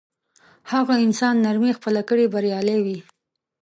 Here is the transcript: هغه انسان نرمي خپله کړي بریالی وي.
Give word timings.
هغه 0.71 0.95
انسان 1.05 1.35
نرمي 1.45 1.71
خپله 1.77 2.01
کړي 2.09 2.25
بریالی 2.33 2.79
وي. 2.85 2.99